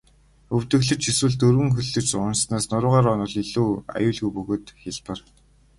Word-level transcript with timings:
Өвдөглөж 0.55 1.01
эсвэл 1.11 1.35
дөрвөн 1.39 1.69
хөллөж 1.75 2.07
унаснаас 2.21 2.65
нуруугаараа 2.71 3.13
унавал 3.15 3.35
илүү 3.43 3.69
аюулгүй 3.95 4.31
бөгөөд 4.35 4.65
хялбар. 4.81 5.19